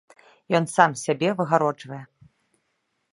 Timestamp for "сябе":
1.03-1.29